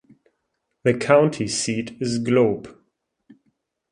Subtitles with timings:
[0.81, 2.75] The county seat is Globe.